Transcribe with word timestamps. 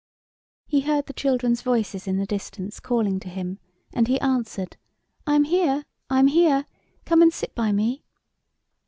He 0.65 0.79
heard 0.81 1.05
the 1.05 1.13
children's 1.13 1.61
voices 1.61 2.07
in 2.07 2.17
the 2.17 2.25
distance 2.25 2.79
calling 2.79 3.19
to 3.19 3.29
him, 3.29 3.59
and 3.93 4.07
he 4.07 4.19
answered, 4.19 4.77
"I 5.27 5.35
am 5.35 5.43
here, 5.43 5.83
I 6.09 6.17
am 6.17 6.25
here; 6.25 6.65
come 7.05 7.21
and 7.21 7.31
sit 7.31 7.53
by 7.53 7.71
me." 7.71 8.03